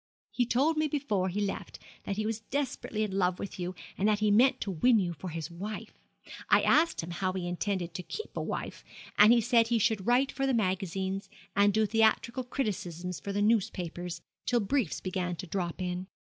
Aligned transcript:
He 0.31 0.47
told 0.47 0.77
me 0.77 0.87
before 0.87 1.29
he 1.29 1.39
left 1.39 1.77
that 2.05 2.15
he 2.17 2.25
was 2.25 2.39
desperately 2.39 3.03
in 3.03 3.11
love 3.19 3.37
with 3.37 3.59
you, 3.59 3.75
and 3.99 4.07
that 4.09 4.17
he 4.17 4.31
meant 4.31 4.59
to 4.61 4.71
win 4.71 4.97
you 4.97 5.13
for 5.13 5.29
his 5.29 5.51
wife. 5.51 5.93
I 6.49 6.63
asked 6.63 7.01
him 7.01 7.11
how 7.11 7.33
he 7.33 7.47
intended 7.47 7.93
to 7.93 8.01
keep 8.01 8.35
a 8.35 8.41
wife, 8.41 8.83
and 9.19 9.31
he 9.31 9.41
said 9.41 9.67
he 9.67 9.77
should 9.77 10.07
write 10.07 10.31
for 10.31 10.47
the 10.47 10.55
magazines, 10.55 11.29
and 11.55 11.71
do 11.71 11.85
theatrical 11.85 12.45
criticisms 12.45 13.19
for 13.19 13.31
the 13.31 13.43
newspapers, 13.43 14.23
till 14.47 14.59
briefs 14.59 15.01
began 15.01 15.35
to 15.35 15.45
drop 15.45 15.79
in. 15.79 16.07